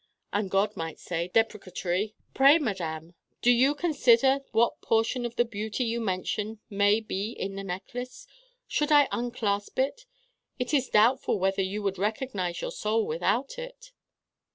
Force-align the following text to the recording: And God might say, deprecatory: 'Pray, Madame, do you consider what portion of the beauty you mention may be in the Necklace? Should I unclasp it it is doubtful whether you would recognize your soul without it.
And 0.33 0.49
God 0.49 0.75
might 0.75 0.97
say, 0.97 1.27
deprecatory: 1.27 2.15
'Pray, 2.33 2.57
Madame, 2.57 3.13
do 3.43 3.51
you 3.51 3.75
consider 3.75 4.39
what 4.51 4.81
portion 4.81 5.27
of 5.27 5.35
the 5.35 5.45
beauty 5.45 5.83
you 5.83 6.01
mention 6.01 6.59
may 6.71 6.99
be 7.01 7.33
in 7.33 7.53
the 7.53 7.63
Necklace? 7.63 8.25
Should 8.67 8.91
I 8.91 9.07
unclasp 9.11 9.77
it 9.77 10.07
it 10.57 10.73
is 10.73 10.89
doubtful 10.89 11.37
whether 11.37 11.61
you 11.61 11.83
would 11.83 11.99
recognize 11.99 12.61
your 12.61 12.71
soul 12.71 13.05
without 13.05 13.59
it. 13.59 13.91